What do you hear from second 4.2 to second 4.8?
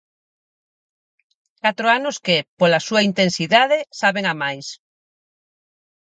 a máis.